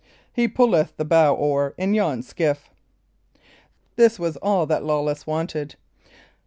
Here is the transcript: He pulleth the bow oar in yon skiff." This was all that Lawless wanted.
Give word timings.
He 0.33 0.47
pulleth 0.47 0.97
the 0.97 1.05
bow 1.05 1.35
oar 1.35 1.75
in 1.77 1.93
yon 1.93 2.23
skiff." 2.23 2.71
This 3.97 4.17
was 4.17 4.35
all 4.37 4.65
that 4.65 4.83
Lawless 4.83 5.27
wanted. 5.27 5.75